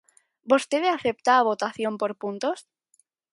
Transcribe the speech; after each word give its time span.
¿Vostede 0.51 0.89
acepta 0.91 1.31
a 1.35 1.45
votación 1.49 1.93
por 2.01 2.11
puntos? 2.21 2.59